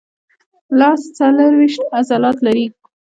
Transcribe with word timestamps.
لاس 0.79 1.01
څلورویشت 1.17 1.81
عضلات 1.97 2.37
لري. 2.45 2.65